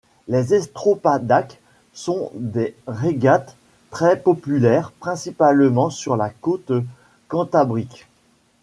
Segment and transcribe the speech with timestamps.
[0.27, 1.59] Les Estropadak
[1.93, 3.55] sont des régates
[3.91, 6.71] très populaires, principalement sur la côte
[7.27, 8.07] cantabrique.